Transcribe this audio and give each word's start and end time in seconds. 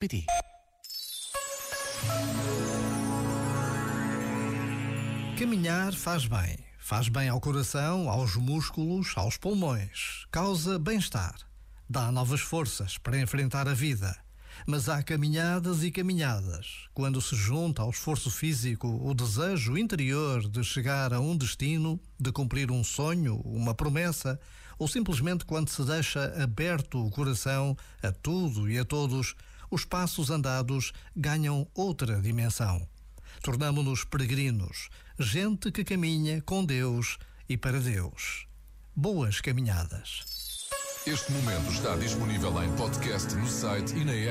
PT. 0.00 0.26
Caminhar 5.36 5.92
faz 5.92 6.24
bem. 6.24 6.56
Faz 6.78 7.08
bem 7.08 7.28
ao 7.28 7.40
coração, 7.40 8.08
aos 8.08 8.36
músculos, 8.36 9.12
aos 9.16 9.36
pulmões. 9.36 10.24
Causa 10.30 10.78
bem-estar. 10.78 11.34
Dá 11.90 12.12
novas 12.12 12.40
forças 12.40 12.96
para 12.96 13.18
enfrentar 13.18 13.66
a 13.66 13.74
vida. 13.74 14.16
Mas 14.68 14.88
há 14.88 15.02
caminhadas 15.02 15.82
e 15.82 15.90
caminhadas. 15.90 16.86
Quando 16.94 17.20
se 17.20 17.34
junta 17.34 17.82
ao 17.82 17.90
esforço 17.90 18.30
físico 18.30 18.86
o 18.86 19.12
desejo 19.12 19.76
interior 19.76 20.48
de 20.48 20.62
chegar 20.62 21.12
a 21.12 21.18
um 21.18 21.36
destino, 21.36 22.00
de 22.20 22.30
cumprir 22.30 22.70
um 22.70 22.84
sonho, 22.84 23.40
uma 23.44 23.74
promessa, 23.74 24.38
ou 24.78 24.86
simplesmente 24.86 25.44
quando 25.44 25.68
se 25.70 25.82
deixa 25.82 26.40
aberto 26.40 27.04
o 27.04 27.10
coração 27.10 27.76
a 28.00 28.12
tudo 28.12 28.70
e 28.70 28.78
a 28.78 28.84
todos, 28.84 29.34
os 29.70 29.84
passos 29.84 30.30
andados 30.30 30.92
ganham 31.14 31.66
outra 31.74 32.20
dimensão. 32.20 32.86
Tornamo-nos 33.42 34.04
peregrinos, 34.04 34.88
gente 35.18 35.70
que 35.70 35.84
caminha 35.84 36.42
com 36.42 36.64
Deus 36.64 37.18
e 37.48 37.56
para 37.56 37.80
Deus. 37.80 38.46
Boas 38.94 39.40
caminhadas. 39.40 40.68
Este 41.06 41.32
momento 41.32 41.72
está 41.72 41.96
disponível 41.96 42.62
em 42.62 42.76
podcast 42.76 43.34
no 43.34 43.46
site 43.46 43.94
e 43.96 44.04
na 44.04 44.12
app. 44.12 44.26